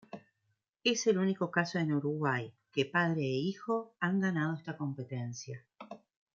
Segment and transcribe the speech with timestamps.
[0.83, 5.63] Es el único caso en Uruguay, que padre e hijo han ganado esta competencia.